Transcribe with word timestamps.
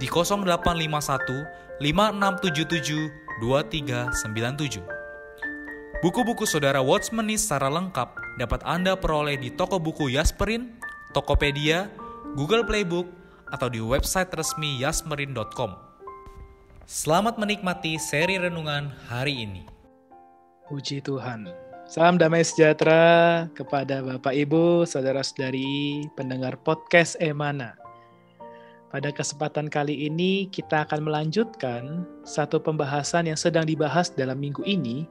di 0.00 0.08
0851 0.08 1.78
5677 1.78 3.12
2397. 3.44 6.00
Buku-buku 6.00 6.48
saudara 6.48 6.80
Watchmeni 6.80 7.36
secara 7.36 7.68
lengkap 7.68 8.40
dapat 8.40 8.64
Anda 8.64 8.96
peroleh 8.96 9.36
di 9.36 9.52
toko 9.52 9.76
buku 9.76 10.08
Yasmerin, 10.08 10.80
Tokopedia, 11.12 11.92
Google 12.32 12.64
Playbook, 12.64 13.04
atau 13.52 13.68
di 13.68 13.84
website 13.84 14.32
resmi 14.32 14.80
yasmerin.com. 14.80 15.76
Selamat 16.88 17.36
menikmati 17.36 18.00
seri 18.00 18.40
renungan 18.40 18.88
hari 19.12 19.44
ini. 19.44 19.68
Puji 20.66 21.04
Tuhan. 21.04 21.52
Salam 21.90 22.16
damai 22.16 22.46
sejahtera 22.46 23.50
kepada 23.50 23.98
Bapak 23.98 24.30
Ibu, 24.30 24.86
saudara-saudari, 24.86 26.06
pendengar 26.14 26.54
podcast 26.62 27.18
Emana. 27.18 27.79
Pada 28.90 29.14
kesempatan 29.14 29.70
kali 29.70 30.10
ini, 30.10 30.50
kita 30.50 30.82
akan 30.82 31.06
melanjutkan 31.06 32.02
satu 32.26 32.58
pembahasan 32.58 33.30
yang 33.30 33.38
sedang 33.38 33.62
dibahas 33.62 34.10
dalam 34.10 34.42
minggu 34.42 34.66
ini 34.66 35.06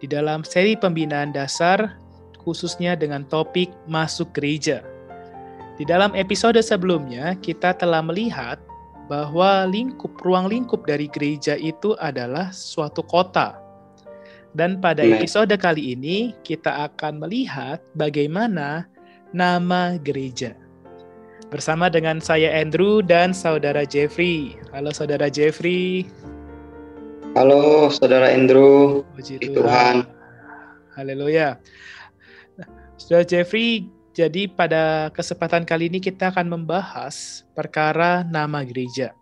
di 0.00 0.08
dalam 0.08 0.40
seri 0.48 0.72
pembinaan 0.72 1.36
dasar, 1.36 2.00
khususnya 2.40 2.96
dengan 2.96 3.28
topik 3.28 3.68
masuk 3.84 4.32
gereja. 4.32 4.80
Di 5.76 5.84
dalam 5.84 6.16
episode 6.16 6.56
sebelumnya, 6.64 7.36
kita 7.44 7.76
telah 7.76 8.00
melihat 8.00 8.56
bahwa 9.12 9.68
lingkup 9.68 10.16
ruang 10.24 10.48
lingkup 10.48 10.88
dari 10.88 11.04
gereja 11.12 11.52
itu 11.60 11.92
adalah 12.00 12.48
suatu 12.48 13.04
kota. 13.04 13.60
Dan 14.56 14.80
pada 14.80 15.04
episode 15.04 15.52
kali 15.60 15.92
ini, 15.92 16.32
kita 16.48 16.88
akan 16.88 17.20
melihat 17.20 17.84
bagaimana 17.92 18.88
nama 19.36 20.00
gereja 20.00 20.56
bersama 21.48 21.88
dengan 21.88 22.20
saya 22.20 22.52
Andrew 22.60 23.00
dan 23.00 23.32
saudara 23.32 23.88
Jeffrey. 23.88 24.60
Halo 24.72 24.92
saudara 24.92 25.32
Jeffrey. 25.32 26.04
Halo 27.32 27.88
saudara 27.88 28.32
Andrew. 28.32 29.00
Puji 29.16 29.40
Tuhan. 29.40 29.56
Tuhan. 29.56 29.96
Haleluya. 30.92 31.56
Saudara 33.00 33.24
Jeffrey, 33.24 33.88
jadi 34.12 34.50
pada 34.50 35.08
kesempatan 35.16 35.64
kali 35.64 35.88
ini 35.88 36.04
kita 36.04 36.28
akan 36.28 36.52
membahas 36.52 37.46
perkara 37.56 38.26
nama 38.28 38.60
gereja. 38.66 39.16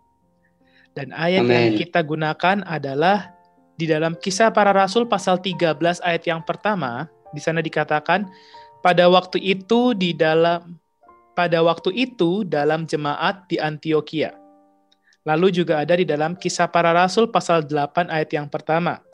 Dan 0.91 1.13
ayat 1.13 1.45
Amen. 1.45 1.53
yang 1.53 1.73
kita 1.77 2.01
gunakan 2.03 2.65
adalah 2.65 3.31
di 3.77 3.85
dalam 3.85 4.17
kisah 4.17 4.49
para 4.49 4.73
rasul 4.73 5.05
pasal 5.05 5.37
13 5.37 5.77
ayat 6.01 6.23
yang 6.25 6.41
pertama, 6.41 7.05
di 7.29 7.37
sana 7.37 7.61
dikatakan, 7.61 8.25
pada 8.81 9.05
waktu 9.05 9.37
itu 9.37 9.93
di 9.93 10.17
dalam 10.17 10.81
pada 11.37 11.61
waktu 11.61 11.93
itu 11.93 12.41
dalam 12.41 12.89
jemaat 12.89 13.45
di 13.45 13.61
Antioquia. 13.61 14.33
Lalu 15.21 15.61
juga 15.61 15.85
ada 15.85 15.93
di 15.93 16.01
dalam 16.01 16.33
kisah 16.33 16.65
para 16.65 16.89
rasul 16.89 17.29
pasal 17.29 17.61
8 17.61 18.09
ayat 18.09 18.33
yang 18.33 18.49
pertama. 18.49 19.05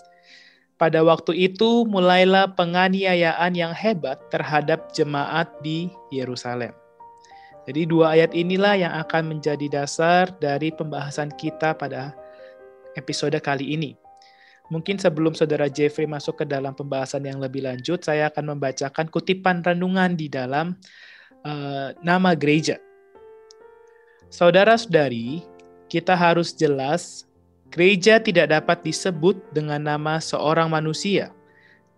Pada 0.79 1.03
waktu 1.03 1.35
itu 1.35 1.83
mulailah 1.83 2.55
penganiayaan 2.55 3.51
yang 3.51 3.75
hebat 3.75 4.23
terhadap 4.31 4.95
jemaat 4.95 5.51
di 5.59 5.91
Yerusalem. 6.15 6.71
Jadi 7.67 7.87
dua 7.87 8.15
ayat 8.15 8.31
inilah 8.31 8.75
yang 8.79 8.93
akan 9.03 9.35
menjadi 9.35 9.83
dasar 9.83 10.31
dari 10.39 10.71
pembahasan 10.71 11.27
kita 11.35 11.75
pada 11.75 12.15
episode 12.95 13.35
kali 13.43 13.75
ini. 13.75 13.99
Mungkin 14.71 14.95
sebelum 14.95 15.35
saudara 15.35 15.67
Jeffrey 15.67 16.07
masuk 16.07 16.43
ke 16.43 16.45
dalam 16.47 16.71
pembahasan 16.71 17.27
yang 17.27 17.43
lebih 17.43 17.67
lanjut, 17.67 17.99
saya 18.03 18.31
akan 18.31 18.55
membacakan 18.55 19.11
kutipan 19.11 19.59
renungan 19.59 20.15
di 20.15 20.31
dalam 20.31 20.79
uh, 21.43 21.95
nama 22.01 22.33
gereja. 22.33 22.79
Saudara-saudari, 24.33 25.45
kita 25.91 26.17
harus 26.17 26.55
jelas 26.57 27.29
gereja 27.69 28.17
tidak 28.17 28.49
dapat 28.49 28.81
disebut 28.81 29.37
dengan 29.53 29.85
nama 29.85 30.17
seorang 30.17 30.73
manusia, 30.73 31.29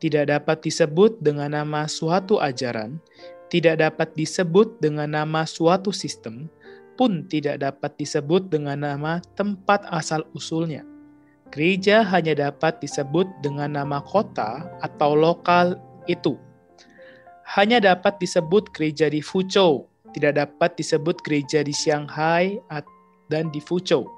tidak 0.04 0.28
dapat 0.28 0.60
disebut 0.68 1.16
dengan 1.24 1.56
nama 1.56 1.88
suatu 1.88 2.44
ajaran, 2.44 3.00
tidak 3.48 3.80
dapat 3.80 4.12
disebut 4.20 4.84
dengan 4.84 5.16
nama 5.16 5.48
suatu 5.48 5.96
sistem, 5.96 6.52
pun 7.00 7.24
tidak 7.32 7.64
dapat 7.64 7.96
disebut 7.96 8.52
dengan 8.52 8.84
nama 8.84 9.24
tempat 9.40 9.88
asal-usulnya. 9.96 10.84
Gereja 11.56 12.04
hanya 12.04 12.36
dapat 12.52 12.84
disebut 12.84 13.30
dengan 13.40 13.80
nama 13.80 14.04
kota 14.04 14.68
atau 14.84 15.16
lokal 15.16 15.80
itu 16.10 16.36
hanya 17.46 17.78
dapat 17.78 18.18
disebut 18.18 18.74
gereja 18.74 19.06
di 19.06 19.22
Fuzhou, 19.22 19.86
tidak 20.18 20.42
dapat 20.42 20.74
disebut 20.82 21.22
gereja 21.22 21.62
di 21.62 21.70
Shanghai 21.70 22.58
dan 23.30 23.54
di 23.54 23.62
Fuzhou. 23.62 24.10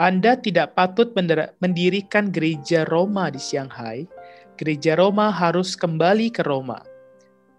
Anda 0.00 0.36
tidak 0.36 0.76
patut 0.76 1.12
mendirikan 1.60 2.32
gereja 2.32 2.88
Roma 2.88 3.28
di 3.28 3.40
Shanghai. 3.40 4.08
Gereja 4.56 4.96
Roma 4.96 5.28
harus 5.28 5.76
kembali 5.76 6.32
ke 6.32 6.40
Roma. 6.44 6.80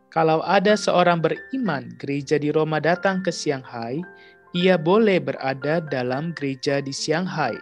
Kalau 0.09 0.41
ada 0.41 0.73
seorang 0.73 1.21
beriman 1.21 1.93
gereja 2.01 2.41
di 2.41 2.49
Roma 2.49 2.81
datang 2.81 3.21
ke 3.21 3.29
Shanghai, 3.29 4.01
ia 4.57 4.75
boleh 4.75 5.21
berada 5.21 5.85
dalam 5.85 6.33
gereja 6.33 6.81
di 6.81 6.91
Shanghai. 6.91 7.53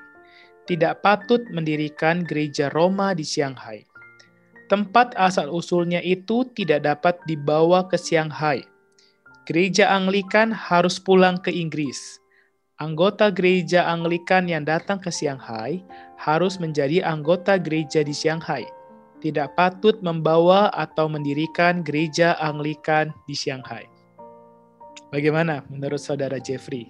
Tidak 0.64 1.02
patut 1.02 1.44
mendirikan 1.52 2.24
gereja 2.24 2.72
Roma 2.72 3.12
di 3.18 3.26
Shanghai. 3.26 3.89
Tempat 4.70 5.18
asal-usulnya 5.18 5.98
itu 6.06 6.46
tidak 6.54 6.86
dapat 6.86 7.18
dibawa 7.26 7.90
ke 7.90 7.98
Shanghai. 7.98 8.62
Gereja 9.50 9.90
Anglikan 9.90 10.54
harus 10.54 11.02
pulang 11.02 11.42
ke 11.42 11.50
Inggris. 11.50 12.22
Anggota 12.78 13.34
gereja 13.34 13.90
Anglikan 13.90 14.46
yang 14.46 14.64
datang 14.70 15.02
ke 15.02 15.10
Shanghai 15.10 15.82
harus 16.22 16.62
menjadi 16.62 17.02
anggota 17.02 17.58
gereja 17.58 18.06
di 18.06 18.14
Shanghai. 18.14 18.70
Tidak 19.20 19.58
patut 19.58 20.00
membawa 20.06 20.70
atau 20.72 21.10
mendirikan 21.10 21.82
gereja 21.82 22.38
Anglikan 22.38 23.10
di 23.26 23.34
Shanghai. 23.34 23.90
Bagaimana 25.10 25.66
menurut 25.68 25.98
saudara 25.98 26.38
Jeffrey? 26.38 26.86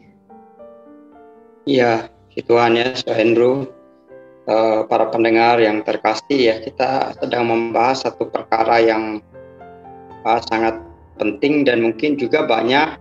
Iya, 1.63 2.11
Tuhan 2.43 2.75
ya, 2.75 2.91
Andrew. 3.07 3.78
Eh, 4.49 4.81
para 4.89 5.05
pendengar 5.13 5.61
yang 5.61 5.85
terkasih 5.85 6.49
ya 6.49 6.55
kita 6.57 7.13
sedang 7.21 7.53
membahas 7.53 8.09
satu 8.09 8.33
perkara 8.33 8.81
yang 8.81 9.21
uh, 10.25 10.41
sangat 10.41 10.73
penting 11.21 11.61
dan 11.69 11.85
mungkin 11.85 12.17
juga 12.17 12.49
banyak 12.49 12.97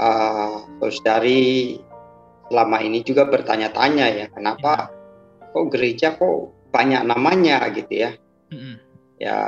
uh, 0.00 0.64
dari 1.04 1.76
selama 2.48 2.80
ini 2.80 3.04
juga 3.04 3.28
bertanya-tanya 3.28 4.24
ya 4.24 4.26
kenapa 4.32 4.88
ya. 4.88 5.52
kok 5.52 5.66
gereja 5.68 6.08
kok 6.16 6.48
banyak 6.72 7.04
namanya 7.04 7.60
gitu 7.76 8.08
ya 8.08 8.16
mm-hmm. 8.48 8.74
ya 9.20 9.38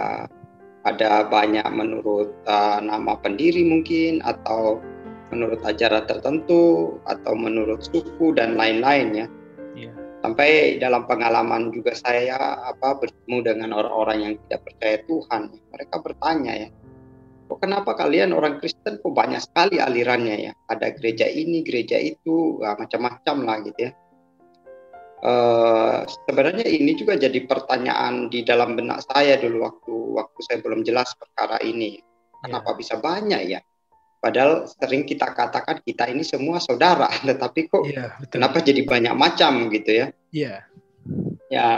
ada 0.84 1.12
banyak 1.32 1.64
menurut 1.73 2.29
uh, 2.44 2.76
nama 2.84 3.17
pendiri 3.17 3.64
mungkin 3.64 4.20
atau 4.20 4.84
menurut 5.32 5.64
ajaran 5.64 6.05
tertentu 6.05 6.93
atau 7.08 7.32
menurut 7.32 7.81
suku 7.81 8.37
dan 8.37 8.61
lain-lain 8.61 9.25
ya 9.25 9.26
sampai 10.22 10.78
dalam 10.78 11.04
pengalaman 11.10 11.74
juga 11.74 11.92
saya 11.98 12.38
apa 12.62 13.02
bertemu 13.02 13.38
dengan 13.42 13.70
orang-orang 13.74 14.19
yang 14.22 14.34
tidak 14.46 14.70
percaya 14.70 14.96
Tuhan 15.04 15.42
mereka 15.74 15.96
bertanya 15.98 16.52
ya 16.54 16.69
kok 17.50 17.58
kenapa 17.58 17.92
kalian 17.98 18.30
orang 18.32 18.62
Kristen 18.62 19.02
kok 19.02 19.12
banyak 19.12 19.42
sekali 19.42 19.82
alirannya 19.82 20.36
ya 20.38 20.52
ada 20.70 20.94
gereja 20.94 21.26
ini 21.26 21.66
gereja 21.66 21.98
itu 21.98 22.62
macam-macam 22.62 23.36
lah 23.42 23.56
gitu 23.66 23.90
ya 23.90 23.92
uh, 25.22 26.02
sebenarnya 26.26 26.66
ini 26.66 26.92
juga 26.98 27.16
jadi 27.16 27.46
pertanyaan 27.46 28.28
di 28.28 28.42
dalam 28.42 28.74
benak 28.74 29.06
saya 29.06 29.38
dulu 29.38 29.62
waktu 29.64 29.94
waktu 30.19 30.38
saya 30.44 30.58
belum 30.60 30.82
jelas 30.82 31.14
perkara 31.16 31.62
ini. 31.62 32.02
Kenapa 32.42 32.74
yeah. 32.74 32.78
bisa 32.78 32.94
banyak 32.98 33.40
ya? 33.46 33.60
Padahal 34.22 34.70
sering 34.70 35.02
kita 35.02 35.34
katakan 35.34 35.82
kita 35.82 36.06
ini 36.06 36.22
semua 36.22 36.62
saudara, 36.62 37.10
tetapi 37.26 37.66
kok 37.66 37.82
yeah, 37.90 38.14
betul. 38.22 38.38
kenapa 38.38 38.62
jadi 38.62 38.86
banyak 38.86 39.14
macam 39.19 39.66
gitu 39.74 39.90
ya? 39.90 40.06
Iya. 40.30 40.54
Yeah. 40.54 40.60
Ya, 41.50 41.69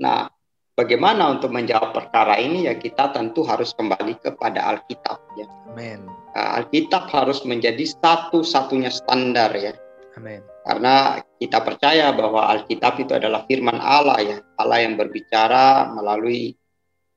nah 0.00 0.32
bagaimana 0.72 1.28
untuk 1.28 1.52
menjawab 1.52 1.92
perkara 1.92 2.40
ini 2.40 2.64
ya 2.64 2.80
kita 2.80 3.12
tentu 3.12 3.44
harus 3.44 3.76
kembali 3.76 4.16
kepada 4.24 4.72
Alkitab 4.72 5.20
ya. 5.36 5.46
Amin. 5.68 6.08
Alkitab 6.32 7.12
harus 7.12 7.44
menjadi 7.44 7.84
satu-satunya 7.84 8.88
standar 8.88 9.52
ya. 9.52 9.76
Amin. 10.16 10.40
Karena 10.64 11.20
kita 11.36 11.60
percaya 11.60 12.08
bahwa 12.16 12.48
Alkitab 12.48 13.04
itu 13.04 13.12
adalah 13.12 13.44
firman 13.44 13.76
Allah 13.76 14.16
ya, 14.24 14.36
Allah 14.56 14.80
yang 14.80 14.96
berbicara 14.96 15.92
melalui 15.92 16.56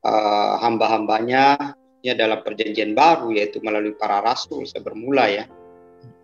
uh, 0.04 0.60
hamba-hambanya 0.60 1.76
ya 2.04 2.16
dalam 2.16 2.40
perjanjian 2.44 2.92
baru 2.92 3.32
yaitu 3.32 3.60
melalui 3.64 3.96
para 3.96 4.20
rasul 4.24 4.64
sebermula 4.68 5.28
ya. 5.30 5.44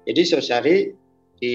Jadi 0.03 0.21
saudari 0.27 0.77
di 1.39 1.55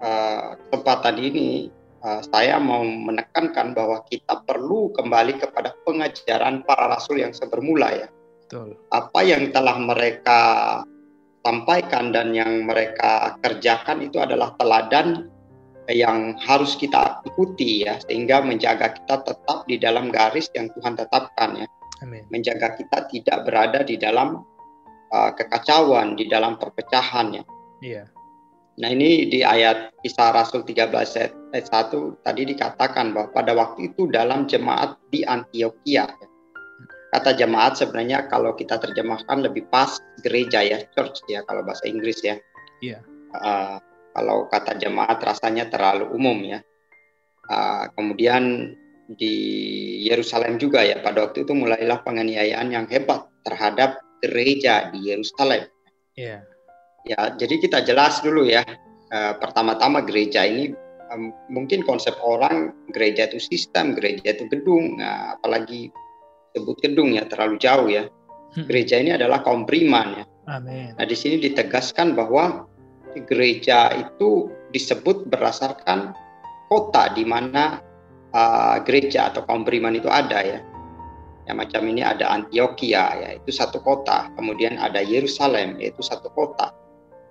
uh, 0.00 0.56
kesempatan 0.68 1.16
ini 1.20 1.68
uh, 2.04 2.20
saya 2.28 2.60
mau 2.60 2.84
menekankan 2.84 3.72
bahwa 3.72 4.04
kita 4.08 4.44
perlu 4.44 4.92
kembali 4.94 5.40
kepada 5.40 5.74
pengajaran 5.84 6.64
para 6.64 6.92
rasul 6.92 7.20
yang 7.20 7.32
sebermula 7.32 7.88
ya. 7.92 8.08
Betul. 8.48 8.80
Apa 8.92 9.20
yang 9.24 9.52
telah 9.52 9.76
mereka 9.76 10.40
sampaikan 11.44 12.10
dan 12.12 12.32
yang 12.32 12.64
mereka 12.64 13.36
kerjakan 13.44 14.04
itu 14.04 14.20
adalah 14.20 14.52
teladan 14.56 15.28
yang 15.88 16.36
harus 16.44 16.76
kita 16.76 17.24
ikuti 17.24 17.88
ya 17.88 17.96
sehingga 18.04 18.44
menjaga 18.44 18.92
kita 18.92 19.24
tetap 19.24 19.64
di 19.64 19.80
dalam 19.80 20.12
garis 20.12 20.52
yang 20.52 20.68
Tuhan 20.76 20.96
tetapkan 20.96 21.64
ya. 21.64 21.66
Amin. 22.02 22.24
Menjaga 22.30 22.78
kita 22.78 23.10
tidak 23.10 23.38
berada 23.48 23.82
di 23.82 23.98
dalam 23.98 24.42
uh, 25.10 25.30
kekacauan, 25.34 26.14
di 26.14 26.30
dalam 26.30 26.56
perpecahan 26.60 27.42
ya. 27.42 27.44
Iya. 27.82 28.04
Nah 28.78 28.88
ini 28.94 29.26
di 29.26 29.42
ayat 29.42 29.90
kisah 30.06 30.30
Rasul 30.30 30.62
13 30.62 31.50
ayat 31.50 31.66
1 31.66 32.22
tadi 32.22 32.42
dikatakan 32.46 33.10
bahwa 33.10 33.28
pada 33.34 33.52
waktu 33.58 33.90
itu 33.90 34.06
dalam 34.06 34.46
jemaat 34.46 34.94
di 35.10 35.26
Antioquia 35.26 36.06
ya, 36.06 36.26
kata 37.10 37.34
jemaat 37.34 37.74
sebenarnya 37.74 38.30
kalau 38.30 38.54
kita 38.54 38.78
terjemahkan 38.78 39.42
lebih 39.42 39.66
pas 39.66 39.98
gereja 40.22 40.62
ya 40.62 40.78
church 40.94 41.26
ya 41.26 41.42
kalau 41.50 41.66
bahasa 41.66 41.90
Inggris 41.90 42.22
ya. 42.22 42.38
Iya. 42.78 43.02
Uh, 43.34 43.82
kalau 44.14 44.46
kata 44.46 44.78
jemaat 44.78 45.18
rasanya 45.26 45.66
terlalu 45.66 46.06
umum 46.14 46.38
ya. 46.46 46.62
Uh, 47.48 47.90
kemudian 47.98 48.76
di 49.08 49.34
Yerusalem 50.04 50.60
juga 50.60 50.84
ya 50.84 51.00
pada 51.00 51.24
waktu 51.24 51.48
itu 51.48 51.56
mulailah 51.56 52.04
penganiayaan 52.04 52.68
yang 52.68 52.84
hebat 52.92 53.24
terhadap 53.40 54.04
gereja 54.20 54.92
di 54.92 55.08
Yerusalem. 55.08 55.64
Iya. 56.12 56.44
Ya 57.08 57.20
jadi 57.40 57.54
kita 57.56 57.80
jelas 57.88 58.20
dulu 58.20 58.44
ya. 58.44 58.64
Uh, 59.08 59.32
pertama-tama 59.40 60.04
gereja 60.04 60.44
ini 60.44 60.68
um, 61.08 61.32
mungkin 61.48 61.80
konsep 61.80 62.12
orang 62.20 62.76
gereja 62.92 63.24
itu 63.24 63.40
sistem, 63.40 63.96
gereja 63.96 64.36
itu 64.36 64.44
gedung, 64.52 65.00
nah, 65.00 65.32
apalagi 65.40 65.88
sebut 66.52 66.76
gedung 66.84 67.16
ya 67.16 67.24
terlalu 67.24 67.56
jauh 67.56 67.88
ya. 67.88 68.04
Hmm. 68.52 68.68
Gereja 68.68 69.00
ini 69.00 69.16
adalah 69.16 69.40
kaum 69.40 69.64
beriman 69.64 70.20
ya. 70.20 70.24
Amin. 70.48 70.92
Nah 70.92 71.04
di 71.08 71.16
sini 71.16 71.40
ditegaskan 71.40 72.12
bahwa 72.12 72.68
gereja 73.16 73.96
itu 73.96 74.52
disebut 74.72 75.28
berdasarkan 75.32 76.12
kota 76.68 77.08
di 77.16 77.24
mana 77.24 77.80
uh, 78.32 78.76
gereja 78.84 79.32
atau 79.32 79.44
kaum 79.44 79.62
beriman 79.64 79.96
itu 79.96 80.08
ada 80.08 80.40
ya. 80.42 80.60
Ya 81.48 81.56
macam 81.56 81.80
ini 81.88 82.04
ada 82.04 82.28
Antioquia 82.28 83.04
ya 83.16 83.30
itu 83.40 83.48
satu 83.48 83.80
kota, 83.80 84.28
kemudian 84.36 84.76
ada 84.76 85.00
Yerusalem 85.00 85.80
yaitu 85.80 86.04
satu 86.04 86.28
kota. 86.36 86.76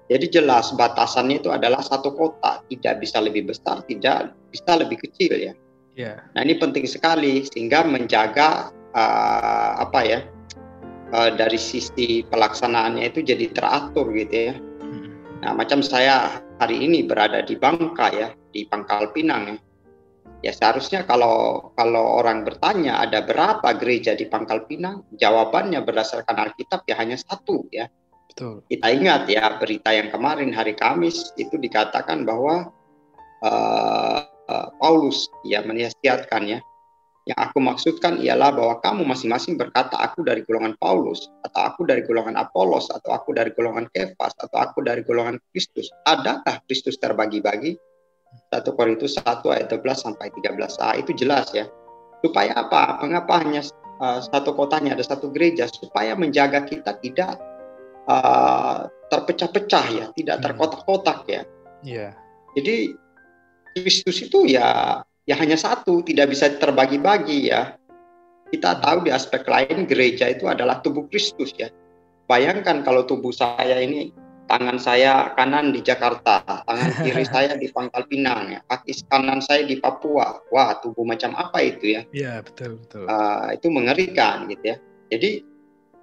Jadi 0.07 0.39
jelas 0.39 0.71
batasannya 0.73 1.43
itu 1.43 1.51
adalah 1.51 1.83
satu 1.83 2.15
kota, 2.15 2.63
tidak 2.71 3.03
bisa 3.03 3.19
lebih 3.19 3.45
besar, 3.45 3.83
tidak 3.85 4.33
bisa 4.49 4.71
lebih 4.79 4.97
kecil 5.03 5.35
ya. 5.35 5.53
Yeah. 5.93 6.23
Nah 6.33 6.47
ini 6.47 6.57
penting 6.57 6.87
sekali 6.87 7.43
sehingga 7.45 7.83
menjaga 7.85 8.71
uh, 8.95 9.71
apa 9.83 9.99
ya 10.01 10.19
uh, 11.11 11.31
dari 11.35 11.59
sisi 11.59 12.23
pelaksanaannya 12.25 13.11
itu 13.11 13.19
jadi 13.21 13.51
teratur 13.51 14.09
gitu 14.15 14.53
ya. 14.53 14.55
Hmm. 14.57 15.13
Nah 15.43 15.51
macam 15.53 15.83
saya 15.83 16.41
hari 16.57 16.81
ini 16.87 17.05
berada 17.05 17.43
di 17.43 17.53
Bangka 17.59 18.09
ya 18.15 18.29
di 18.55 18.63
Pangkal 18.65 19.11
Pinang 19.11 19.43
ya. 19.53 19.57
Ya 20.45 20.53
seharusnya 20.53 21.01
kalau 21.03 21.69
kalau 21.73 22.21
orang 22.21 22.45
bertanya 22.45 23.01
ada 23.01 23.25
berapa 23.25 23.73
gereja 23.77 24.13
di 24.13 24.29
Pangkal 24.29 24.69
Pinang, 24.69 25.05
jawabannya 25.17 25.81
berdasarkan 25.81 26.37
Alkitab 26.37 26.85
ya 26.85 26.95
hanya 27.01 27.17
satu 27.17 27.65
ya. 27.73 27.89
Betul. 28.29 28.61
Kita 28.69 28.87
ingat 28.93 29.25
ya 29.25 29.57
berita 29.57 29.89
yang 29.89 30.13
kemarin 30.13 30.53
hari 30.53 30.77
Kamis 30.77 31.33
itu 31.41 31.57
dikatakan 31.57 32.21
bahwa 32.21 32.69
uh, 33.41 34.19
uh, 34.29 34.69
Paulus 34.77 35.25
ya 35.41 35.65
menasihatkan 35.65 36.45
ya 36.45 36.59
yang 37.27 37.39
aku 37.43 37.59
maksudkan 37.59 38.23
ialah 38.23 38.55
bahwa 38.55 38.79
kamu 38.79 39.03
masing-masing 39.03 39.59
berkata 39.59 39.99
aku 39.99 40.23
dari 40.23 40.47
golongan 40.47 40.79
Paulus, 40.79 41.27
atau 41.43 41.59
aku 41.67 41.83
dari 41.83 42.07
golongan 42.07 42.39
Apolos, 42.39 42.87
atau 42.87 43.11
aku 43.11 43.35
dari 43.35 43.51
golongan 43.51 43.91
Kefas, 43.91 44.31
atau 44.39 44.57
aku 44.63 44.79
dari 44.79 45.03
golongan 45.03 45.35
Kristus. 45.51 45.91
Adakah 46.07 46.63
Kristus 46.71 46.95
terbagi-bagi? 46.95 47.75
1 48.53 48.63
Korintus 48.77 49.19
1 49.19 49.43
ayat 49.43 49.67
12 49.67 49.83
sampai 49.95 50.31
13a 50.31 50.99
itu 50.99 51.11
jelas 51.15 51.51
ya. 51.51 51.67
Supaya 52.23 52.55
apa? 52.55 52.97
Mengapa 53.03 53.43
hanya 53.43 53.61
uh, 53.99 54.19
satu 54.23 54.55
kotanya 54.55 54.95
ada 54.95 55.03
satu 55.03 55.29
gereja? 55.29 55.67
Supaya 55.67 56.15
menjaga 56.15 56.63
kita 56.63 56.95
tidak 57.03 57.37
uh, 58.07 58.87
terpecah-pecah 59.11 59.85
ya, 59.91 60.05
tidak 60.15 60.35
hmm. 60.39 60.43
terkotak-kotak 60.43 61.19
ya. 61.27 61.41
Iya. 61.83 61.99
Yeah. 62.09 62.11
Jadi 62.57 62.75
Kristus 63.77 64.17
itu 64.25 64.49
ya 64.49 64.99
ya 65.27 65.35
hanya 65.37 65.59
satu, 65.59 66.01
tidak 66.01 66.33
bisa 66.33 66.49
terbagi-bagi 66.55 67.51
ya. 67.51 67.75
Kita 68.47 68.79
tahu 68.79 69.03
di 69.03 69.11
aspek 69.11 69.43
lain 69.43 69.83
gereja 69.83 70.31
itu 70.31 70.47
adalah 70.47 70.79
tubuh 70.79 71.03
Kristus 71.11 71.51
ya. 71.59 71.67
Bayangkan 72.31 72.83
kalau 72.83 73.03
tubuh 73.03 73.35
saya 73.35 73.83
ini 73.83 74.11
tangan 74.47 74.79
saya 74.79 75.35
kanan 75.35 75.75
di 75.75 75.83
Jakarta, 75.83 76.41
tangan 76.43 76.91
kiri 77.03 77.25
saya 77.35 77.53
di 77.59 77.67
Pangkal 77.69 78.07
Pinang, 78.07 78.55
ya, 78.55 78.59
kaki 78.65 78.95
kanan 79.11 79.43
saya 79.43 79.67
di 79.67 79.77
Papua. 79.77 80.39
Wah, 80.49 80.79
tubuh 80.79 81.03
macam 81.03 81.35
apa 81.35 81.61
itu 81.61 81.99
ya? 81.99 82.01
Iya, 82.15 82.41
betul 82.41 82.79
betul. 82.81 83.05
Uh, 83.05 83.53
itu 83.53 83.67
mengerikan 83.69 84.47
gitu 84.47 84.63
ya. 84.73 84.77
Jadi 85.11 85.43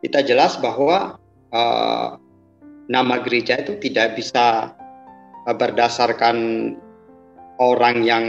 kita 0.05 0.21
jelas 0.23 0.61
bahwa 0.61 1.17
uh, 1.51 2.21
nama 2.87 3.15
gereja 3.25 3.59
itu 3.59 3.81
tidak 3.81 4.15
bisa 4.15 4.77
uh, 5.49 5.57
berdasarkan 5.57 6.37
orang 7.57 8.05
yang 8.05 8.25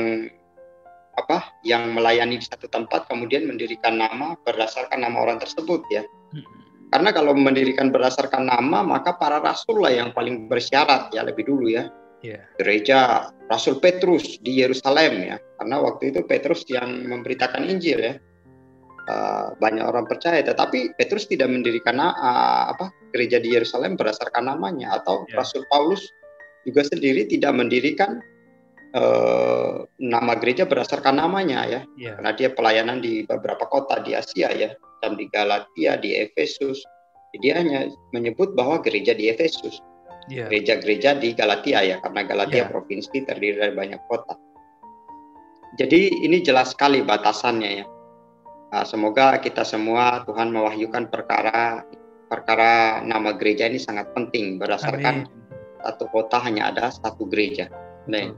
apa 1.15 1.47
yang 1.63 1.95
melayani 1.95 2.43
di 2.43 2.45
satu 2.47 2.67
tempat 2.67 3.07
kemudian 3.07 3.47
mendirikan 3.47 3.95
nama 3.95 4.35
berdasarkan 4.43 4.99
nama 4.99 5.15
orang 5.19 5.39
tersebut 5.39 5.83
ya. 5.91 6.03
Hmm. 6.31 6.64
Karena 6.95 7.11
kalau 7.11 7.35
mendirikan 7.35 7.91
berdasarkan 7.91 8.47
nama 8.47 8.79
maka 8.79 9.19
para 9.19 9.43
rasul 9.43 9.83
lah 9.83 9.91
yang 9.91 10.15
paling 10.15 10.47
bersyarat 10.47 11.11
ya 11.11 11.27
lebih 11.27 11.43
dulu 11.43 11.67
ya. 11.67 11.91
Yeah. 12.23 12.47
Gereja 12.55 13.27
Rasul 13.51 13.83
Petrus 13.83 14.39
di 14.39 14.63
Yerusalem 14.63 15.19
ya. 15.19 15.35
Karena 15.59 15.83
waktu 15.83 16.15
itu 16.15 16.23
Petrus 16.23 16.63
yang 16.71 17.03
memberitakan 17.03 17.67
Injil 17.67 17.99
ya. 17.99 18.15
Uh, 19.11 19.51
banyak 19.59 19.83
orang 19.83 20.07
percaya 20.07 20.39
tetapi 20.39 20.95
Petrus 20.95 21.27
tidak 21.27 21.51
mendirikan 21.51 21.99
uh, 21.99 22.71
apa 22.71 22.89
gereja 23.11 23.43
di 23.43 23.51
Yerusalem 23.51 23.99
berdasarkan 23.99 24.47
namanya 24.47 24.95
atau 25.03 25.27
yeah. 25.27 25.43
Rasul 25.43 25.67
Paulus 25.67 25.99
juga 26.63 26.87
sendiri 26.87 27.29
tidak 27.29 27.53
mendirikan 27.53 28.23
eh, 28.95 29.75
nama 30.01 30.33
gereja 30.41 30.65
berdasarkan 30.65 31.21
namanya 31.21 31.59
ya. 31.69 31.81
Yeah. 31.95 32.17
Karena 32.17 32.31
dia 32.33 32.49
pelayanan 32.51 32.97
di 33.03 33.21
beberapa 33.27 33.69
kota 33.69 34.01
di 34.01 34.17
Asia 34.17 34.49
ya, 34.49 34.73
dan 35.05 35.13
di 35.13 35.29
Galatia, 35.29 36.01
di 36.01 36.17
Efesus. 36.17 36.81
Dia 37.37 37.61
hanya 37.61 37.93
menyebut 38.09 38.57
bahwa 38.57 38.81
gereja 38.81 39.13
di 39.13 39.29
Efesus. 39.29 39.77
Yeah. 40.25 40.49
Gereja-gereja 40.49 41.21
di 41.21 41.37
Galatia 41.37 41.85
ya, 41.85 42.01
karena 42.01 42.25
Galatia 42.25 42.65
yeah. 42.65 42.71
provinsi 42.73 43.21
terdiri 43.29 43.61
dari 43.61 43.73
banyak 43.77 44.01
kota. 44.09 44.33
Jadi 45.77 46.25
ini 46.25 46.41
jelas 46.41 46.73
sekali 46.73 47.05
batasannya 47.05 47.71
ya. 47.83 47.85
Nah, 48.73 48.83
semoga 48.87 49.37
kita 49.37 49.61
semua 49.61 50.25
Tuhan 50.25 50.49
mewahyukan 50.49 51.13
perkara 51.13 51.85
perkara 52.25 53.03
nama 53.05 53.37
gereja 53.37 53.69
ini 53.69 53.77
sangat 53.77 54.09
penting 54.17 54.57
berdasarkan 54.57 55.29
Amin. 55.29 55.79
satu 55.85 56.09
kota 56.09 56.41
hanya 56.41 56.73
ada 56.73 56.89
satu 56.89 57.29
gereja. 57.29 57.69
Amin. 58.09 58.33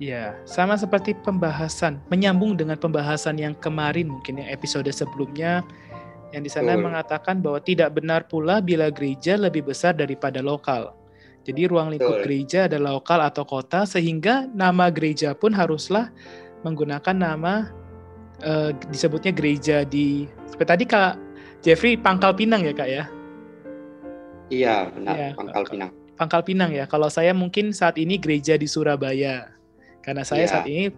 Ya, 0.00 0.32
sama 0.48 0.80
seperti 0.80 1.12
pembahasan, 1.12 2.00
menyambung 2.08 2.56
dengan 2.56 2.80
pembahasan 2.80 3.36
yang 3.36 3.52
kemarin 3.60 4.08
mungkin 4.08 4.40
yang 4.40 4.48
episode 4.48 4.88
sebelumnya 4.88 5.60
yang 6.32 6.40
di 6.40 6.48
sana 6.48 6.78
mengatakan 6.78 7.42
bahwa 7.42 7.60
tidak 7.60 7.92
benar 7.92 8.24
pula 8.24 8.64
bila 8.64 8.88
gereja 8.88 9.36
lebih 9.36 9.66
besar 9.68 9.92
daripada 9.92 10.40
lokal. 10.40 10.96
Jadi 11.44 11.68
ruang 11.68 11.92
lingkup 11.92 12.20
Betul. 12.20 12.24
gereja 12.24 12.60
adalah 12.64 12.96
lokal 12.96 13.20
atau 13.24 13.44
kota 13.44 13.84
sehingga 13.84 14.48
nama 14.52 14.88
gereja 14.88 15.36
pun 15.36 15.50
haruslah 15.52 16.12
menggunakan 16.64 17.16
nama 17.16 17.68
eh, 18.44 18.72
disebutnya 18.92 19.32
gereja 19.32 19.82
di 19.84 20.28
seperti 20.48 20.70
tadi 20.70 20.84
Kak 20.88 21.12
Jeffrey 21.60 21.96
Pangkal 22.00 22.36
Pinang 22.36 22.64
ya 22.64 22.72
Kak 22.72 22.88
ya. 22.88 23.04
Iya, 24.50 24.76
benar, 24.90 25.14
Iya, 25.14 25.28
Pangkal. 25.36 25.62
Pinang. 25.68 25.90
Pangkal 26.18 26.42
Pinang 26.42 26.70
ya. 26.74 26.84
Kalau 26.90 27.06
saya 27.06 27.30
mungkin 27.30 27.70
saat 27.70 27.96
ini 28.00 28.18
gereja 28.18 28.58
di 28.58 28.66
Surabaya. 28.66 29.59
Karena 30.00 30.24
saya 30.24 30.44
Iya. 30.44 30.50
saat 30.50 30.66
ini 30.68 30.88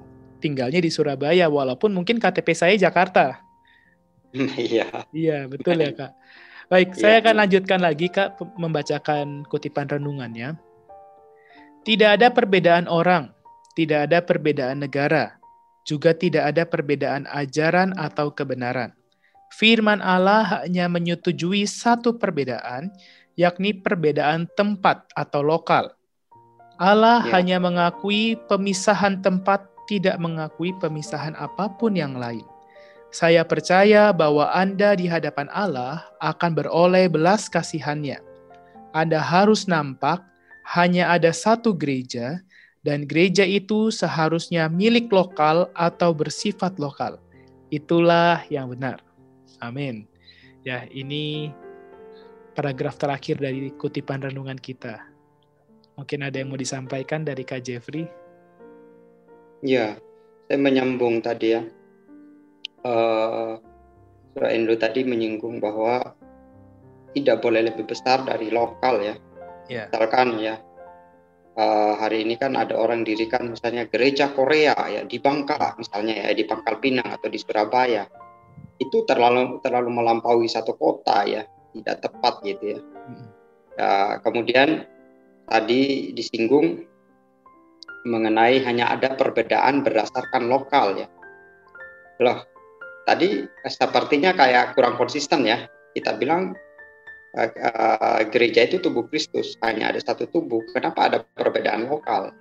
tinggalnya 0.43 0.83
di 0.83 0.91
Surabaya 0.91 1.47
walaupun 1.47 1.95
mungkin 1.95 2.19
KTP 2.19 2.49
saya 2.55 2.75
Jakarta. 2.79 3.39
Iya. 4.57 5.05
Iya, 5.13 5.39
betul 5.47 5.77
ya, 5.77 5.93
Kak. 5.93 6.13
Baik, 6.73 6.97
Iya. 6.97 7.01
saya 7.05 7.15
akan 7.21 7.35
lanjutkan 7.45 7.81
lagi, 7.85 8.09
Kak, 8.09 8.41
membacakan 8.57 9.45
kutipan 9.45 9.93
renungannya. 9.93 10.57
Tidak 11.83 12.11
ada 12.17 12.33
perbedaan 12.33 12.89
orang, 12.89 13.35
tidak 13.75 14.09
ada 14.09 14.23
perbedaan 14.23 14.81
negara, 14.81 15.37
juga 15.85 16.15
tidak 16.15 16.55
ada 16.55 16.63
perbedaan 16.65 17.27
ajaran 17.29 17.93
atau 17.99 18.31
kebenaran. 18.33 18.95
Firman 19.53 20.01
Allah 20.01 20.65
hanya 20.65 20.89
menyetujui 20.89 21.69
satu 21.69 22.17
perbedaan, 22.17 22.89
yakni 23.37 23.77
perbedaan 23.77 24.49
tempat 24.57 25.05
atau 25.13 25.45
lokal. 25.45 25.93
Allah 26.83 27.23
Ya. 27.23 27.39
hanya 27.39 27.62
mengakui 27.62 28.35
pemisahan 28.51 29.23
tempat, 29.23 29.62
tidak 29.87 30.19
mengakui 30.19 30.75
pemisahan 30.83 31.39
apa 31.39 31.71
pun 31.79 31.95
yang 31.95 32.19
lain. 32.19 32.43
Saya 33.15 33.47
percaya 33.47 34.11
bahwa 34.11 34.51
Anda 34.51 34.99
di 34.99 35.07
hadapan 35.07 35.47
Allah 35.55 36.03
akan 36.19 36.59
beroleh 36.59 37.07
belas 37.07 37.47
kasihannya. 37.47 38.19
Anda 38.91 39.23
harus 39.23 39.71
nampak 39.71 40.27
hanya 40.75 41.15
ada 41.15 41.31
satu 41.31 41.71
gereja, 41.71 42.43
dan 42.83 43.07
gereja 43.07 43.47
itu 43.47 43.95
seharusnya 43.95 44.67
milik 44.67 45.07
lokal 45.15 45.71
atau 45.79 46.11
bersifat 46.11 46.83
lokal. 46.83 47.23
Itulah 47.71 48.43
yang 48.51 48.75
benar. 48.75 48.99
Amin. 49.62 50.11
Ya, 50.67 50.91
ini 50.91 51.55
paragraf 52.59 52.99
terakhir 52.99 53.39
dari 53.39 53.71
kutipan 53.79 54.19
renungan 54.27 54.59
kita. 54.59 55.12
Mungkin 56.03 56.27
ada 56.27 56.35
yang 56.35 56.51
mau 56.51 56.59
disampaikan 56.59 57.23
dari 57.23 57.47
Kak 57.47 57.63
Jeffrey? 57.63 58.03
Iya, 59.63 60.03
saya 60.51 60.59
menyambung 60.59 61.23
tadi 61.23 61.55
ya. 61.55 61.63
Eh, 62.83 63.53
Saudara 64.35 64.51
Andrew 64.51 64.75
tadi 64.75 65.07
menyinggung 65.07 65.63
bahwa 65.63 66.03
tidak 67.15 67.39
boleh 67.39 67.71
lebih 67.71 67.87
besar 67.87 68.27
dari 68.27 68.51
lokal 68.51 68.99
ya. 68.99 69.15
Ya. 69.71 69.87
Misalkan 69.87 70.43
ya, 70.43 70.59
eh, 71.55 71.95
hari 71.95 72.27
ini 72.27 72.35
kan 72.35 72.59
ada 72.59 72.75
orang 72.75 73.07
dirikan 73.07 73.55
misalnya 73.55 73.87
gereja 73.87 74.35
Korea 74.35 74.75
ya 74.91 75.07
di 75.07 75.23
Bangka 75.23 75.79
misalnya 75.79 76.19
ya 76.19 76.35
di 76.35 76.43
Pangkal 76.43 76.83
Pinang 76.83 77.15
atau 77.15 77.31
di 77.31 77.39
Surabaya. 77.39 78.11
Itu 78.83 79.07
terlalu 79.07 79.63
terlalu 79.63 80.03
melampaui 80.03 80.51
satu 80.51 80.75
kota 80.75 81.23
ya, 81.31 81.47
tidak 81.79 82.03
tepat 82.03 82.43
gitu 82.43 82.75
ya. 82.75 82.81
Mm-mm. 82.83 83.29
Ya, 83.79 84.19
kemudian 84.27 84.91
tadi 85.53 86.09
disinggung 86.17 86.81
mengenai 88.09 88.65
hanya 88.65 88.97
ada 88.97 89.13
perbedaan 89.13 89.85
berdasarkan 89.85 90.49
lokal 90.49 90.97
ya. 90.97 91.09
Loh, 92.25 92.41
tadi 93.05 93.45
sepertinya 93.69 94.33
kayak 94.33 94.73
kurang 94.73 94.97
konsisten 94.97 95.45
ya. 95.45 95.69
Kita 95.93 96.17
bilang 96.17 96.57
eh, 97.37 97.51
eh, 97.53 98.23
gereja 98.33 98.65
itu 98.65 98.81
tubuh 98.81 99.05
Kristus, 99.13 99.61
hanya 99.61 99.93
ada 99.93 100.01
satu 100.01 100.25
tubuh. 100.33 100.65
Kenapa 100.73 101.13
ada 101.13 101.21
perbedaan 101.21 101.85
lokal? 101.85 102.33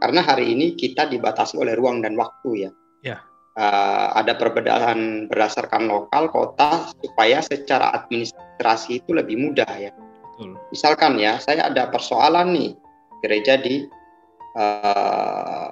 Karena 0.00 0.24
hari 0.24 0.56
ini 0.56 0.72
kita 0.74 1.06
dibatasi 1.06 1.60
oleh 1.60 1.76
ruang 1.76 2.00
dan 2.00 2.16
waktu 2.16 2.68
ya. 2.68 2.70
Ya. 3.04 3.16
Eh, 3.54 4.08
ada 4.18 4.34
perbedaan 4.34 5.30
berdasarkan 5.30 5.86
lokal 5.86 6.32
kota 6.32 6.90
supaya 6.98 7.38
secara 7.38 7.94
administrasi 8.02 9.04
itu 9.04 9.14
lebih 9.14 9.38
mudah 9.38 9.70
ya. 9.78 9.94
Betul. 10.34 10.58
Misalkan 10.74 11.14
ya, 11.22 11.38
saya 11.38 11.70
ada 11.70 11.86
persoalan 11.94 12.50
nih 12.50 12.70
gereja 13.22 13.54
di 13.54 13.86
eh, 14.58 15.66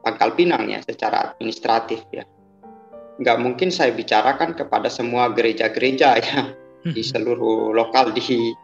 Pangkal 0.00 0.32
Pinang 0.32 0.72
ya, 0.72 0.80
secara 0.80 1.36
administratif 1.36 2.00
ya. 2.08 2.24
Nggak 3.20 3.38
mungkin 3.44 3.68
saya 3.68 3.92
bicarakan 3.92 4.56
kepada 4.56 4.88
semua 4.88 5.28
gereja-gereja 5.30 6.08
ya 6.18 6.40
di 6.96 7.04
seluruh 7.04 7.76
lokal 7.76 8.16
di 8.16 8.56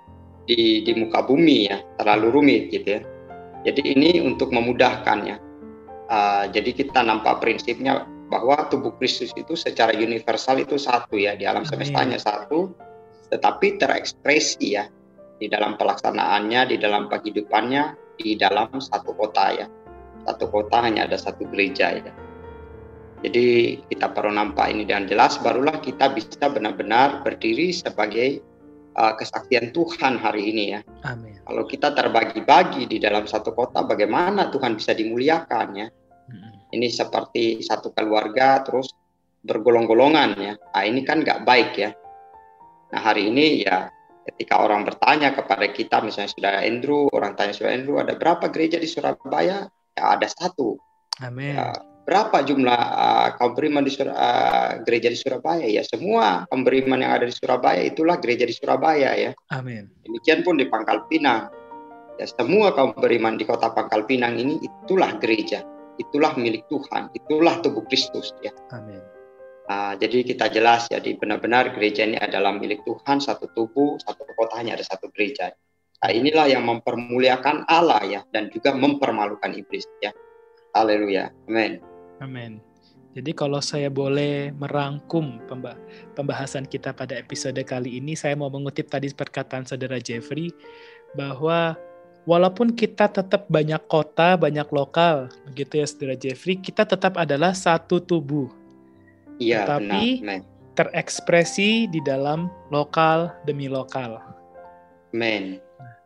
di 0.49 0.81
di 0.89 0.93
muka 0.97 1.21
bumi 1.21 1.69
ya, 1.69 1.85
terlalu 2.01 2.41
rumit 2.41 2.73
gitu 2.73 2.97
ya. 2.97 3.01
Jadi 3.61 3.93
ini 3.93 4.25
untuk 4.25 4.49
memudahkan 4.57 5.19
ya. 5.29 5.37
Eh, 6.09 6.45
jadi 6.49 6.71
kita 6.73 7.05
nampak 7.05 7.45
prinsipnya 7.45 8.09
bahwa 8.33 8.57
tubuh 8.73 8.97
Kristus 8.97 9.37
itu 9.37 9.53
secara 9.53 9.93
universal 9.93 10.65
itu 10.65 10.81
satu 10.81 11.21
ya 11.21 11.37
di 11.37 11.45
alam 11.45 11.69
semestanya 11.69 12.17
satu, 12.17 12.73
tetapi 13.29 13.77
terekspresi 13.77 14.81
ya 14.81 14.89
di 15.41 15.49
dalam 15.49 15.81
pelaksanaannya, 15.81 16.69
di 16.69 16.77
dalam 16.77 17.09
kehidupannya, 17.09 18.15
di 18.21 18.37
dalam 18.37 18.77
satu 18.77 19.17
kota 19.17 19.57
ya. 19.57 19.67
Satu 20.29 20.53
kota 20.53 20.85
hanya 20.85 21.09
ada 21.09 21.17
satu 21.17 21.49
gereja 21.49 21.97
ya. 21.97 22.13
Jadi 23.25 23.81
kita 23.89 24.13
perlu 24.13 24.33
nampak 24.37 24.73
ini 24.73 24.85
dengan 24.85 25.09
jelas, 25.09 25.41
barulah 25.41 25.81
kita 25.81 26.13
bisa 26.13 26.49
benar-benar 26.53 27.25
berdiri 27.25 27.73
sebagai 27.73 28.41
uh, 28.97 29.17
kesaksian 29.17 29.73
Tuhan 29.73 30.21
hari 30.21 30.53
ini 30.53 30.65
ya. 30.77 30.81
Amin. 31.09 31.41
Kalau 31.45 31.65
kita 31.65 31.93
terbagi-bagi 31.93 32.89
di 32.89 32.97
dalam 33.01 33.25
satu 33.25 33.53
kota, 33.57 33.85
bagaimana 33.85 34.49
Tuhan 34.53 34.77
bisa 34.77 34.97
dimuliakan 34.97 35.69
ya? 35.77 35.89
Mm-mm. 36.29 36.53
Ini 36.73 36.89
seperti 36.89 37.61
satu 37.61 37.93
keluarga 37.93 38.61
terus 38.65 38.89
bergolong-golongan 39.45 40.31
ya. 40.41 40.55
Nah, 40.57 40.85
ini 40.85 41.01
kan 41.05 41.21
nggak 41.25 41.45
baik 41.45 41.73
ya. 41.77 41.91
Nah 42.91 43.01
hari 43.01 43.31
ini 43.31 43.63
ya 43.63 43.87
ketika 44.29 44.61
orang 44.61 44.85
bertanya 44.85 45.33
kepada 45.33 45.67
kita 45.73 46.05
misalnya 46.05 46.31
sudah 46.31 46.53
Andrew, 46.65 47.09
orang 47.13 47.35
tanya 47.37 47.57
sudah 47.57 47.73
Andrew 47.73 47.97
ada 47.97 48.15
berapa 48.17 48.49
gereja 48.53 48.77
di 48.77 48.89
Surabaya? 48.89 49.67
Ya 49.69 50.05
ada 50.05 50.29
satu. 50.29 50.77
Amin. 51.21 51.57
Ya, 51.57 51.77
berapa 52.05 52.43
jumlah 52.43 52.81
uh, 52.81 53.29
kaum 53.37 53.53
beriman 53.53 53.85
di 53.85 53.93
Sur- 53.93 54.13
uh, 54.13 54.81
gereja 54.83 55.13
di 55.13 55.19
Surabaya? 55.19 55.67
Ya 55.69 55.85
semua 55.85 56.49
kaum 56.49 56.65
beriman 56.65 57.01
yang 57.01 57.13
ada 57.21 57.27
di 57.29 57.35
Surabaya 57.35 57.83
itulah 57.85 58.17
gereja 58.19 58.45
di 58.49 58.55
Surabaya 58.57 59.11
ya. 59.17 59.31
Amin. 59.53 59.91
Demikian 60.05 60.43
pun 60.43 60.57
di 60.57 60.67
Pangkal 60.67 61.05
Pinang. 61.07 61.53
Ya, 62.21 62.29
semua 62.29 62.77
kaum 62.77 62.93
beriman 62.93 63.41
di 63.41 63.49
kota 63.49 63.73
Pangkal 63.73 64.05
Pinang 64.05 64.37
ini 64.37 64.61
itulah 64.61 65.17
gereja, 65.17 65.65
itulah 65.97 66.37
milik 66.37 66.69
Tuhan, 66.69 67.09
itulah 67.17 67.65
tubuh 67.65 67.81
Kristus 67.89 68.37
ya. 68.45 68.53
Amin. 68.77 69.01
Nah, 69.71 69.95
jadi 69.95 70.27
kita 70.27 70.51
jelas 70.51 70.91
jadi 70.91 71.15
benar-benar 71.15 71.71
gereja 71.79 72.03
ini 72.03 72.19
adalah 72.19 72.51
milik 72.51 72.83
Tuhan, 72.83 73.23
satu 73.23 73.47
tubuh, 73.55 74.03
satu 74.03 74.27
kota 74.35 74.59
hanya 74.59 74.75
ada 74.75 74.83
satu 74.83 75.07
gereja. 75.15 75.55
Nah, 76.03 76.11
inilah 76.11 76.51
yang 76.51 76.67
mempermuliakan 76.67 77.71
Allah 77.71 78.03
ya 78.03 78.21
dan 78.35 78.51
juga 78.51 78.75
mempermalukan 78.75 79.55
iblis 79.55 79.87
ya. 80.03 80.11
Haleluya. 80.75 81.31
Amin. 81.47 81.79
Amin. 82.19 82.59
Jadi 83.15 83.31
kalau 83.31 83.63
saya 83.63 83.87
boleh 83.87 84.51
merangkum 84.59 85.39
pemba- 85.47 85.79
pembahasan 86.19 86.67
kita 86.67 86.91
pada 86.91 87.15
episode 87.15 87.59
kali 87.63 88.03
ini, 88.03 88.19
saya 88.19 88.35
mau 88.35 88.51
mengutip 88.51 88.91
tadi 88.91 89.07
perkataan 89.15 89.71
saudara 89.71 90.03
Jeffrey 90.03 90.51
bahwa 91.15 91.79
walaupun 92.27 92.75
kita 92.75 93.07
tetap 93.07 93.47
banyak 93.47 93.83
kota, 93.87 94.35
banyak 94.35 94.67
lokal, 94.75 95.31
begitu 95.47 95.79
ya 95.79 95.87
saudara 95.87 96.19
Jeffrey, 96.19 96.59
kita 96.59 96.87
tetap 96.87 97.19
adalah 97.19 97.51
satu 97.55 97.99
tubuh, 97.99 98.60
Iya, 99.41 99.65
benar. 99.65 99.99
Amin. 99.99 100.45
terekspresi 100.79 101.91
di 101.91 102.01
dalam 102.01 102.49
lokal 102.73 103.33
demi 103.45 103.67
lokal. 103.67 104.17
Amin. 105.13 105.59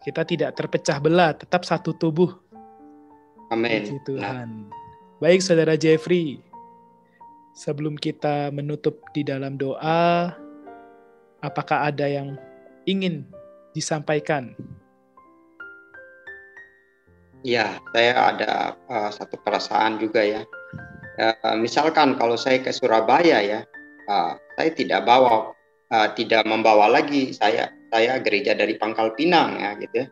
Kita 0.02 0.24
tidak 0.24 0.56
terpecah 0.56 0.98
belah, 0.98 1.36
tetap 1.36 1.62
satu 1.62 1.94
tubuh. 1.94 2.32
Amin. 3.52 3.84
Puji 3.84 3.94
Nah, 3.94 4.04
Tuhan. 4.08 4.48
Baik 5.22 5.40
saudara 5.44 5.78
Jeffrey, 5.78 6.42
sebelum 7.54 7.94
kita 7.94 8.50
menutup 8.50 8.98
di 9.14 9.22
dalam 9.22 9.54
doa, 9.54 10.34
apakah 11.38 11.86
ada 11.86 12.10
yang 12.10 12.34
ingin 12.84 13.22
disampaikan? 13.76 14.58
Ya, 17.44 17.78
saya 17.92 18.12
ada 18.16 18.52
uh, 18.88 19.10
satu 19.12 19.36
perasaan 19.44 20.00
juga 20.00 20.24
ya. 20.24 20.42
Uh, 21.14 21.56
misalkan 21.62 22.18
kalau 22.18 22.34
saya 22.34 22.58
ke 22.58 22.74
Surabaya 22.74 23.38
ya, 23.38 23.60
uh, 24.10 24.34
saya 24.58 24.70
tidak 24.74 25.06
bawa, 25.06 25.54
uh, 25.94 26.08
tidak 26.18 26.42
membawa 26.42 26.90
lagi 26.90 27.30
saya 27.30 27.70
saya 27.94 28.18
gereja 28.18 28.58
dari 28.58 28.74
Pangkal 28.74 29.14
Pinang 29.14 29.62
ya 29.62 29.78
gitu 29.78 30.02
ya. 30.02 30.06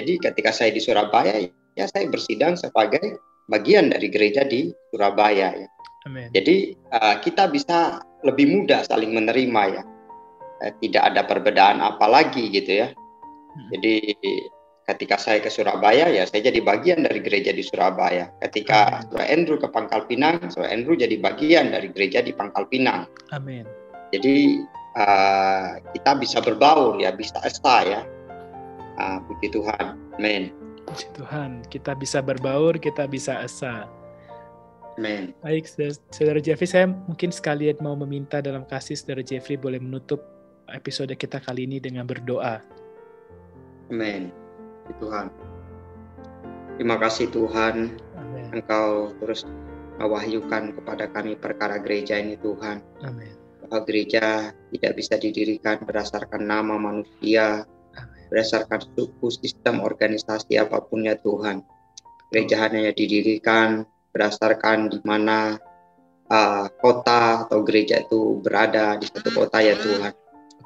Jadi 0.00 0.12
ketika 0.22 0.50
saya 0.54 0.72
di 0.72 0.80
Surabaya 0.80 1.44
ya 1.76 1.84
saya 1.90 2.08
bersidang 2.08 2.56
sebagai 2.56 3.20
bagian 3.52 3.92
dari 3.92 4.08
gereja 4.08 4.46
di 4.48 4.72
Surabaya 4.88 5.52
ya. 5.52 5.68
Amin. 6.08 6.32
Jadi 6.32 6.72
uh, 6.96 7.20
kita 7.20 7.52
bisa 7.52 8.00
lebih 8.24 8.48
mudah 8.48 8.80
saling 8.88 9.12
menerima 9.12 9.62
ya. 9.76 9.82
Eh, 10.60 10.72
tidak 10.84 11.12
ada 11.12 11.24
perbedaan 11.24 11.80
apa 11.80 12.04
lagi 12.08 12.52
gitu 12.52 12.84
ya. 12.84 12.88
Hmm. 12.92 13.68
Jadi 13.76 13.94
ketika 14.90 15.16
saya 15.16 15.38
ke 15.38 15.50
Surabaya 15.52 16.10
ya 16.10 16.26
saya 16.26 16.50
jadi 16.50 16.60
bagian 16.60 17.06
dari 17.06 17.22
gereja 17.22 17.54
di 17.54 17.62
Surabaya. 17.62 18.30
Ketika 18.42 19.06
Saudara 19.06 19.26
Andrew 19.30 19.56
ke 19.58 19.68
Pangkal 19.70 20.04
Pinang, 20.10 20.42
Saudara 20.50 20.74
Andrew 20.74 20.98
jadi 20.98 21.14
bagian 21.22 21.70
dari 21.70 21.88
gereja 21.94 22.20
di 22.24 22.34
Pangkal 22.34 22.66
Pinang. 22.66 23.06
Amin. 23.30 23.64
Jadi 24.10 24.66
uh, 24.98 25.78
kita 25.94 26.18
bisa 26.18 26.42
berbaur 26.42 26.98
ya, 26.98 27.14
bisa 27.14 27.38
esa 27.46 27.76
ya. 27.86 28.00
Uh, 28.98 29.18
puji 29.30 29.54
Tuhan. 29.54 29.94
Amin. 30.18 30.50
Puji 30.90 31.06
Tuhan, 31.14 31.62
kita 31.70 31.94
bisa 31.94 32.18
berbaur, 32.18 32.74
kita 32.76 33.06
bisa 33.06 33.38
esa. 33.46 33.86
Amin. 34.98 35.32
Baik, 35.40 35.70
Saudara 36.10 36.42
Jeffrey, 36.42 36.66
saya 36.66 36.90
mungkin 36.90 37.30
sekalian 37.30 37.78
mau 37.78 37.94
meminta 37.94 38.42
dalam 38.42 38.66
kasih 38.66 38.98
Saudara 38.98 39.22
Jeffrey 39.22 39.54
boleh 39.54 39.78
menutup 39.78 40.20
episode 40.68 41.14
kita 41.14 41.38
kali 41.38 41.64
ini 41.64 41.78
dengan 41.78 42.04
berdoa. 42.04 42.60
Amin. 43.90 44.30
Tuhan. 44.98 45.30
Terima 46.80 46.96
kasih 46.96 47.28
Tuhan, 47.28 47.92
Amin. 48.16 48.44
Engkau 48.56 49.12
terus 49.20 49.44
mewahyukan 50.00 50.72
kepada 50.80 51.12
kami 51.12 51.36
perkara 51.36 51.76
gereja 51.76 52.16
ini 52.16 52.40
Tuhan. 52.40 52.80
Amin. 53.04 53.36
Bahwa 53.60 53.84
gereja 53.84 54.56
tidak 54.72 54.92
bisa 54.96 55.20
didirikan 55.20 55.84
berdasarkan 55.84 56.40
nama 56.40 56.80
manusia, 56.80 57.68
Amin. 57.92 58.24
berdasarkan 58.32 58.80
suku, 58.96 59.28
sistem, 59.28 59.84
organisasi 59.84 60.56
apa 60.56 60.80
pun 60.80 61.04
ya 61.04 61.20
Tuhan. 61.20 61.60
Gereja 62.32 62.64
hanya 62.64 62.96
didirikan 62.96 63.84
berdasarkan 64.16 64.88
di 64.88 64.98
mana 65.04 65.60
uh, 66.30 66.66
kota 66.80 67.44
atau 67.44 67.60
gereja 67.60 68.00
itu 68.00 68.40
berada 68.40 68.96
di 68.96 69.04
satu 69.04 69.30
kota 69.34 69.60
ya 69.60 69.76
Tuhan. 69.76 70.14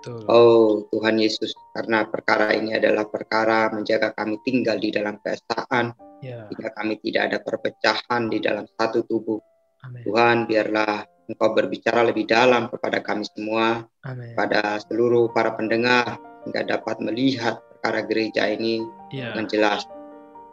Betul. 0.04 0.20
Oh 0.28 0.84
Tuhan 0.92 1.16
Yesus, 1.16 1.56
karena 1.72 2.04
perkara 2.04 2.52
ini 2.52 2.76
adalah 2.76 3.08
perkara 3.08 3.72
menjaga 3.72 4.12
kami 4.12 4.36
tinggal 4.44 4.76
di 4.76 4.92
dalam 4.92 5.16
keesaan, 5.24 5.96
Ya. 6.20 6.44
sehingga 6.48 6.76
kami 6.76 7.00
tidak 7.00 7.32
ada 7.32 7.38
perpecahan 7.40 8.28
di 8.28 8.38
dalam 8.44 8.68
satu 8.76 9.00
tubuh. 9.08 9.40
Amin. 9.80 10.04
Tuhan, 10.04 10.36
biarlah 10.44 11.08
Engkau 11.24 11.56
berbicara 11.56 12.04
lebih 12.04 12.28
dalam 12.28 12.68
kepada 12.68 13.00
kami 13.00 13.24
semua, 13.24 13.88
Amin. 14.04 14.36
pada 14.36 14.76
seluruh 14.84 15.32
para 15.32 15.56
pendengar, 15.56 16.20
hingga 16.44 16.68
dapat 16.68 17.00
melihat 17.00 17.64
perkara 17.72 18.04
gereja 18.04 18.44
ini 18.44 18.84
Ya. 19.08 19.32
dengan 19.32 19.48
jelas. 19.48 19.88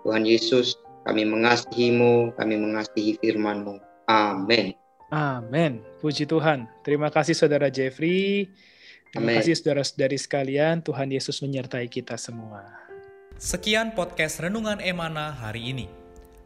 Tuhan 0.08 0.24
Yesus, 0.24 0.80
kami 1.04 1.28
mengasihimu, 1.28 2.40
kami 2.40 2.56
mengasihi 2.56 3.20
firman-Mu. 3.20 3.84
Amin. 4.08 4.72
Amin. 5.12 5.84
Puji 6.00 6.24
Tuhan. 6.24 6.72
Terima 6.88 7.12
kasih 7.12 7.36
Saudara 7.36 7.68
Jeffrey. 7.68 8.48
Terima 9.12 9.36
Amin. 9.36 9.44
kasih 9.44 9.60
saudara-saudari 9.60 10.16
sekalian. 10.16 10.80
Tuhan 10.80 11.12
Yesus 11.12 11.44
menyertai 11.44 11.92
kita 11.92 12.16
semua. 12.16 12.64
Sekian 13.36 13.92
podcast 13.92 14.40
Renungan 14.40 14.80
Emana 14.80 15.36
hari 15.36 15.76
ini. 15.76 15.92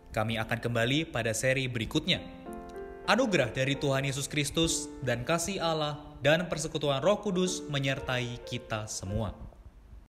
Kami 0.09 0.41
akan 0.41 0.57
kembali 0.57 1.13
pada 1.13 1.29
seri 1.37 1.69
berikutnya. 1.69 2.25
Anugerah 3.05 3.53
dari 3.53 3.77
Tuhan 3.77 4.09
Yesus 4.09 4.25
Kristus 4.25 4.89
dan 5.05 5.21
kasih 5.21 5.61
Allah 5.61 6.01
dan 6.25 6.49
persekutuan 6.49 7.05
Roh 7.05 7.21
Kudus 7.21 7.61
menyertai 7.69 8.41
kita 8.49 8.89
semua. 8.89 9.44